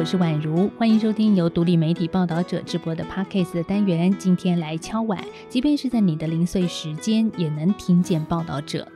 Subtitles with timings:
[0.00, 4.10] 我是宛如，欢迎收听由独立媒体报道者直播的 Podcast 的单元。
[4.18, 8.90] 今天来敲碗，即便是在你的零碎时间，也能听见报道者。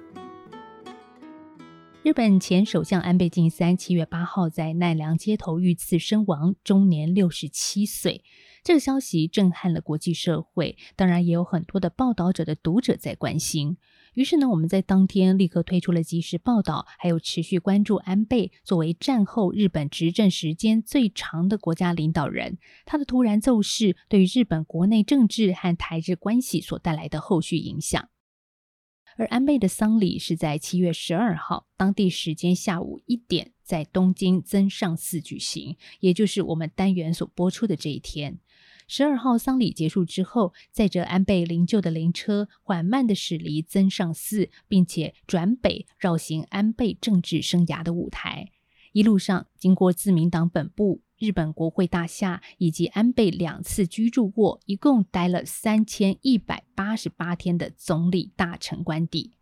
[2.02, 8.24] 日本前首相安倍晋三七月八号在奈良街头遇刺身亡，终年六十七岁。
[8.62, 13.76] 这个消息震撼了国际社会，当然也有很多的报道者的读者在关心。
[14.14, 28.08] 于是呢，我们在当天立刻推出了即时报道，还有持续关注安倍作为战后日本执政时间最长的国家领导人，他的突然奏事对于日本国内政治和台日关系所带来的后续影响。
[29.16, 38.40] 而安倍的丧礼是在七月十二号，当地时间下午一点，在东京增上寺举行，也就是我们单元所播出的这一天。
[38.86, 48.50] 十二号丧礼结束之后，载着安倍灵柩的灵车缓慢的驶离增上寺，并且转北绕行安倍政治生涯的舞台。
[48.92, 51.02] 一路上经过自民党本部。
[51.16, 59.32] 日本国会大厦以及安倍两次居住过，一共待了三千一百八十八天的总理大臣官邸。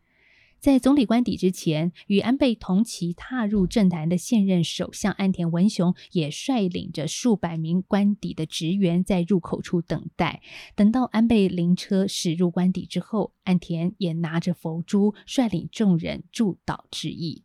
[0.62, 10.40] 在总理官邸之前，与安倍同期踏入政坛的现任首相岸田文雄也率领着数百名官邸的职员在入口处等待。
[10.76, 17.42] 等到安倍灵车驶入官邸之后，岸田也拿着佛珠率领众人祝祷致意。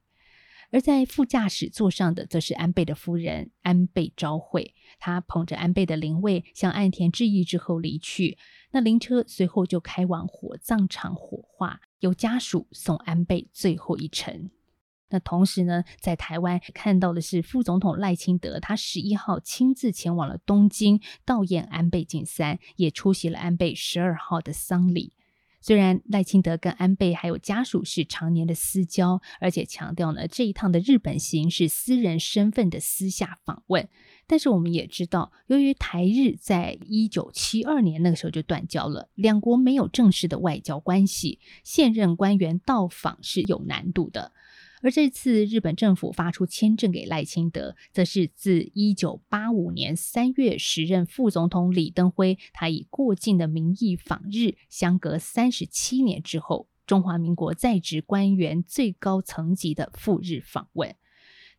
[0.69, 4.73] 而在副驾驶座上的，则是安倍的夫人安倍昭惠。
[4.99, 8.37] 她捧着安倍的灵位，向岸田致意之后离去。
[8.71, 14.51] 那灵车随后就开往火葬场火化，由家属送安倍最后一程。
[15.09, 25.13] 那同时呢，在台湾看到的是副总统赖清德，他十一号亲自前往了东京悼唁安倍晋三，也出席了安倍十二号的丧礼。
[25.59, 33.89] 虽然赖清德跟安倍还有家属是常年的私交，而且强调呢这一趟的日本行是私人身份的私下访问，
[34.27, 44.31] 但是我们也知道，由于台日在一九七二年那个时候就断交了，两国没有正式的外交关系，现任官员到访是有难度的。
[44.81, 60.95] 而这次日本政府发出签证给赖清德，则是自一九八五年三月时任副总统李登辉他以过境的名义访日，相隔三十七年之后，中华民国在职官员最高层级的赴日访问。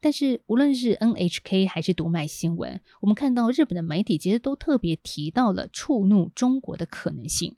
[0.01, 7.57] 但是无论是 NHK 还是读卖新闻，我们看到日本的媒体其实都特别提到了触怒中国的可能性。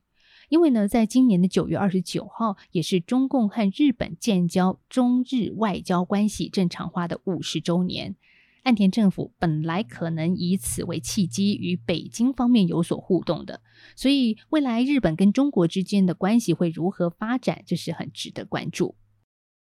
[0.51, 8.17] 因为呢，在今年的九月二十九号，也是中共和日本建交、中日外交关系正常化的五十周年。
[8.65, 13.63] 岸田政府本来可能以此为契机，与北京方面有所互动的，
[13.95, 18.97] 所以未来日本跟中国之间的关系会如何发展，这是很值得关注。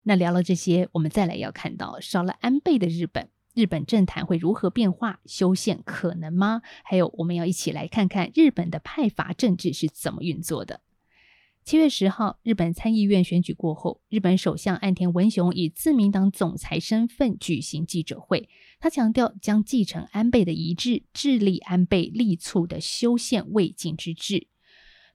[0.03, 3.29] 那聊了这些，我们再来要看到少了安倍的日本。
[3.55, 5.21] 日本政坛会如何变化？
[5.25, 6.61] 修宪可能吗？
[6.83, 10.81] 还有，我们要一起来看看日本的派阀政治是怎么运作的。
[11.63, 24.47] 七月十号，日本参议院选举过后，日本首相岸田文雄以自民党总裁身份举行记者会，他强调将继承安倍的遗志，致力安倍力促的修宪未尽之志。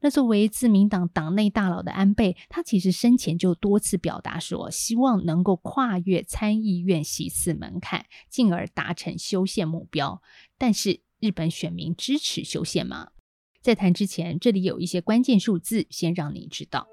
[0.00, 10.22] 那作为自民党党内大佬的安倍，他其实生前就多次表达说，希望能够跨越参议院席次门槛，进而达成修宪目标。
[10.56, 13.10] 但是，日本选民支持修宪吗？
[13.60, 16.88] 在谈之前，这里有一些关键数字，先让你知道。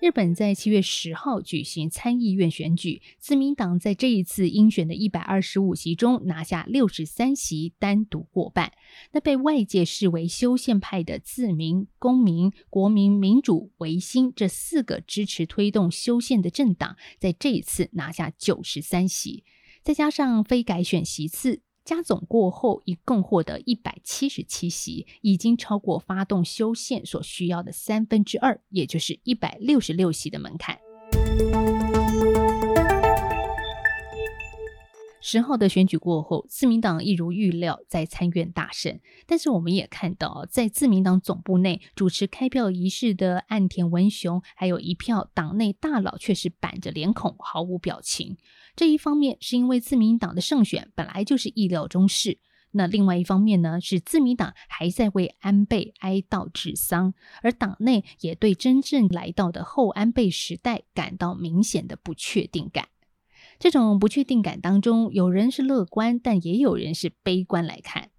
[0.00, 8.72] 日本在七月十号举行参议院选举，自民党在这一次应选的一百二十五席中拿下六十三席，单独过半。
[9.10, 19.42] 那被外界视为修宪派的自民、公民、国民民主、维新这四个支持推动修宪的政党，在这一次拿下九十三席，
[19.82, 21.62] 再加上非改选席次。
[21.88, 30.78] 加总过后，一共获得一百七十七席，已经超过发动修宪所需要的三分之二，也就是一百六十六席的门槛。
[35.30, 38.98] 十号的选举过后，自民党一如预料在参院大胜。
[39.26, 48.38] 但是我们也看到，在自民党总部内主持开票仪式的岸田文雄，还有一票党内大佬却是板着脸孔，毫无表情。
[48.74, 52.38] 这一方面是因为自民党的胜选本来就是意料中事，
[52.70, 62.88] 那另外一方面呢，是自民党还在为安倍哀悼治丧，而党内也对真正来到的后安倍时代感到明显的不确定感。
[63.58, 68.10] 这种不确定感当中，有人是乐观，但也有人是悲观来看。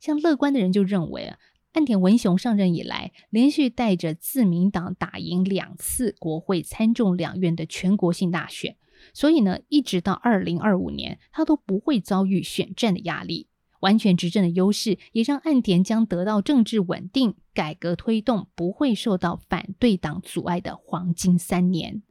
[0.00, 1.38] 像乐观的人就认为啊，
[1.72, 8.76] 岸田文雄上任以来，连续带着自民党打赢两次国会参众两院的全国性大选，
[9.12, 13.48] 所以呢，一直到二零二五年，他都不会遭遇选战的压力。
[13.80, 22.02] 完全执政的优势，也让岸田将得到政治稳定、改革推动不会受到反对党阻碍的黄金三年。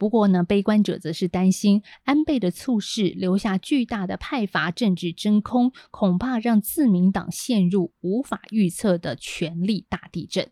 [0.00, 10.50] 不过呢，悲观者则是担心安倍的猝逝留下巨大的派阀政治真空，恐怕让自民党陷入无法预测的权力大地震。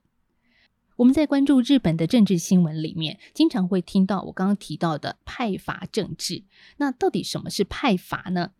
[0.97, 6.45] 我们在关注日本的政治新闻里面，经常会听到我刚刚提到的派阀政治。
[6.77, 8.51] 那到底什么是派阀呢？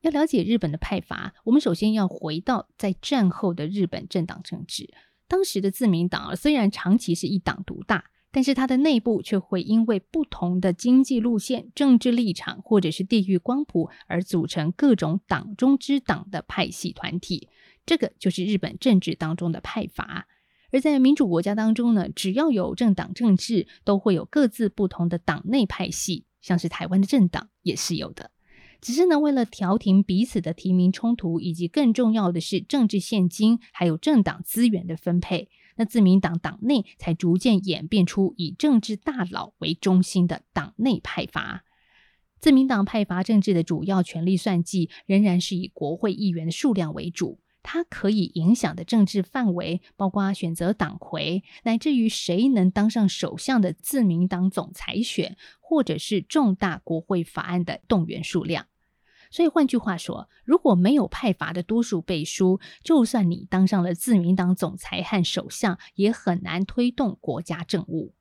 [0.00, 4.92] 要了解日本的派阀，我们首先要回到在战后的日本政党政治。
[5.28, 17.48] 当时的自民党虽然长期是一党独大，但是它的内部却会因为不同的经济路线、政治立场或者是地域光谱而组成各种党中之党的派系团体。
[17.84, 20.26] 这个就是日本政治当中的派阀。
[20.70, 28.30] 而在民主国家当中呢，只要有政党政治，都会有各自不同的党内派系，像是台湾的政党也是有的。
[28.80, 41.64] 只是呢，为了调停彼此的提名冲突，以及更重要的是政治现金还有政党资源的分配，那自民党党内才逐渐演变出以政治大佬为中心的党内派阀。
[42.38, 47.40] 自民党派阀政治的主要权力算计，仍然是以国会议员的数量为主。
[47.64, 58.66] 它可以影响的政治范围，包括选择党魁，乃至于谁能当上首相的自民党总裁选，或者是重大国会法案的动员数量。
[59.32, 68.12] 所以换句话说，如果没有派阀的多数背书，就算你当上了自民党总裁和首相，也很难推动国家政务。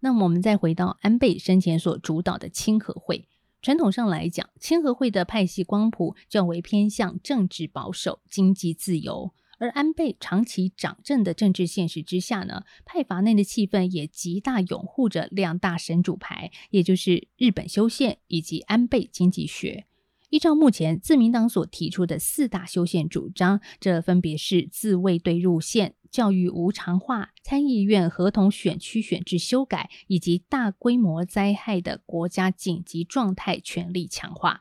[0.00, 3.28] 那么，我们再回到安倍生前所主导的清和会，
[3.60, 19.84] 传统上来讲，清和会的派系光谱较为偏向政治保守、经济自由，而安倍长期掌政的政治现实之下呢，派阀内的气氛也极大拥护着两大神主牌，也就是日本修宪以及安倍经济学。
[20.30, 34.60] 依照目前自民党所提出的四大修宪主张，这分别是自卫队入宪、教育无偿化、参议院合同选区选制修改，以及大规模灾害的国家紧急状态权力强化。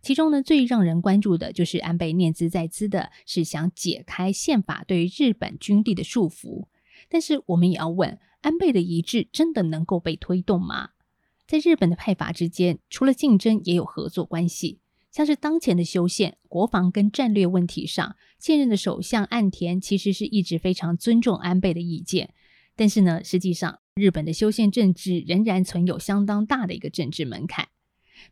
[0.00, 6.68] 其中呢，最让人关注的就是安倍念兹在兹的是想解开宪法对日本军地的束缚。
[7.10, 10.90] 但是我们也要问，安倍的遗志真的能够被推动吗？
[11.46, 14.78] 在日本的派阀之间，除了竞争，也有合作关系。
[15.12, 22.32] 像是当前的修宪、国防跟战略问题上，现任的首相岸田其实是一直非常尊重安倍的意见。
[22.74, 27.68] 但是呢，实际上日本的修宪政治仍然存有相当大的一个政治门槛。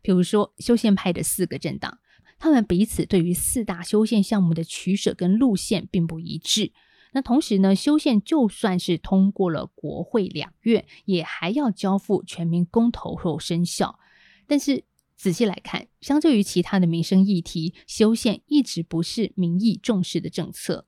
[0.01, 1.99] 比如说，修宪派的四个政党，
[2.39, 6.71] 他们彼此对于四大修宪项目的取舍跟路线并不一致。
[7.13, 13.99] 那同时呢，修宪就算是通过了国会两院，也还要交付全民公投后生效。
[14.47, 14.83] 但是
[15.21, 20.87] 仔细来看，相对于其他的民生议题，修宪一直不是民意重视的政策。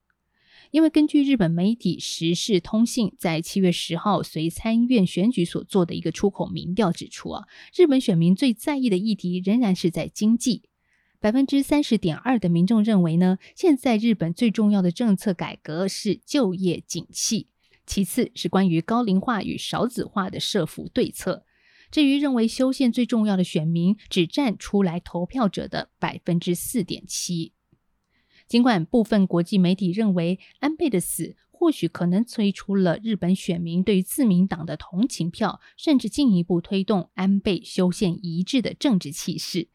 [0.72, 7.44] 因为根据日本媒体时事通信在七月十号随参院选举所做的一个出口民调指出啊，
[7.76, 10.64] 日本选民最在意的议题仍然是在经济。
[11.20, 17.50] 百分之三十点二的民众认为呢，现在日本最重要的政策改革是就业景气，
[17.86, 21.46] 其次是关于高龄化与少子化的社福对策。
[21.94, 27.54] 至于认为修宪最重要的选民，只占出来投票者的百分之四点七。
[28.48, 39.68] 尽管部分国际媒体认为安倍的死或许可能催出了日本选民对自民党的同情票，甚至进一步推动安倍修宪一致的政治气势，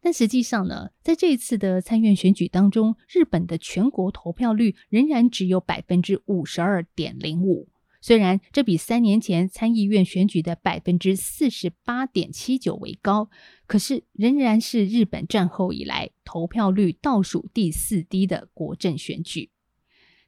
[0.00, 7.68] 但实际上呢，在这一次的参院选举当中，日本的全国投票率仍然只有百分之五十二点零五。
[8.02, 13.30] 虽然这比三年前参议院选举的百分之四十八点七九为高，
[13.66, 19.50] 可是仍然是日本战后以来投票率倒数第四低的国政选举。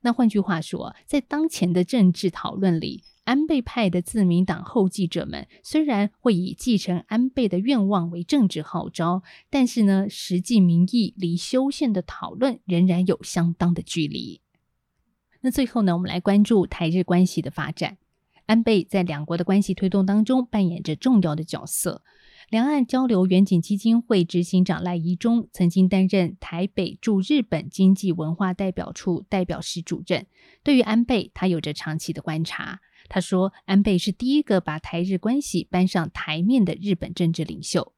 [0.03, 14.43] 那换句话说，在当前的政治讨论里，安倍派的自民党后继者们虽然会以继承安倍的愿望为政治号召，但是呢，实际民意离修宪的讨论仍然有相当的距离。
[15.45, 17.99] 那最后呢，我们来关注台日关系的发展。
[18.47, 22.03] 安倍在两国的关系推动当中扮演着重要的角色。
[22.49, 30.27] 两岸交流远景基金会执行长赖宜中曾经担任台北驻日本经济文化代表处代表室主任。
[30.63, 32.81] 对于安倍，他有着长期的观察。
[33.11, 37.94] 他说，安倍是第一个把台日关系搬上台面的日本政治领袖。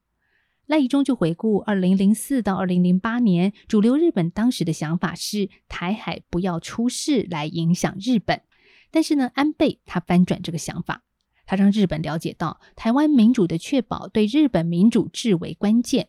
[0.66, 8.42] 赖以中就回顾二零零四到二零零八年，主流日本当时的想法是台海不要出事来影响日本。
[8.90, 11.04] 但是呢，安倍他翻转这个想法，
[11.46, 16.08] 他让日本了解到台湾民主的确保对日本民主至为关键。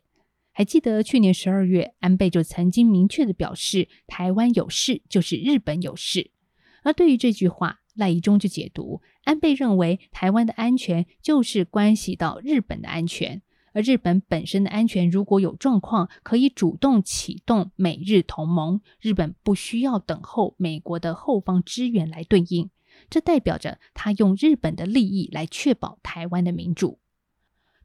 [0.51, 6.31] 还记得去年十二月，安倍就曾经明确的表示，台湾有事就是日本有事。
[6.81, 13.43] 而对于这句话，赖宜中就解读，安倍认为台湾的安全就是关系到日本的安全，
[13.77, 22.71] 而日本本身的安全如果有状况，可以主动启动美日同盟，日本不需要等候美国的后方支援来对应。
[23.07, 26.97] 这代表着他用日本的利益来确保台湾的民主。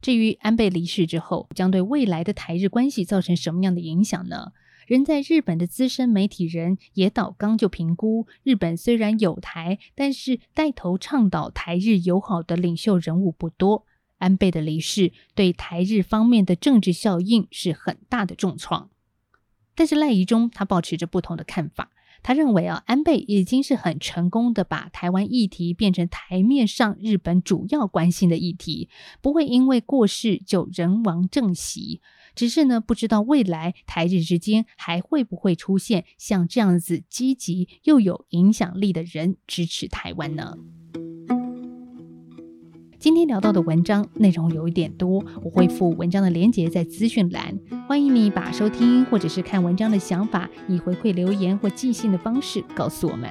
[0.01, 4.51] 至于安倍离世之后，将对未来的台日关系造成什么样的影响呢？
[4.87, 13.85] 人在日本的资深媒体人野岛刚就评估，日本虽然有台，但是带头倡导台日友好的领袖人物不多。
[14.23, 18.89] 安倍的离世对台日方面的政治效应是很大的重创。
[19.75, 21.89] 但是赖宜中他保持着不同的看法。
[22.25, 28.87] 他认为啊，安倍已经是很成功的把台湾议题变成台面上日本主要关心的议题，
[29.21, 31.99] 不会因为过世就人亡政息。
[32.33, 40.55] 只是呢，不知道未来台日之间还会不会出现像这样子积极又有影响力的人支持台湾呢？
[43.03, 53.29] 今天聊到的文章内容有一点多，我会附文章的连结在资讯栏，欢迎你把收听或者是看文章的想法以回馈留言或寄信的方式告诉我们。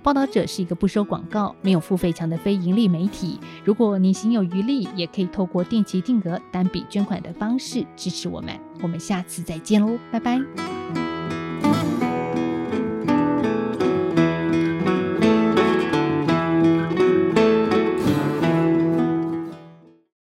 [0.00, 3.40] 报道者是一个不收广告、没有付费墙的非盈利媒体。
[3.64, 8.56] 如果你心有余力，也可以透过定期定额单笔捐款的方式支持我们。
[8.80, 10.79] 我们下次再见喽，拜拜。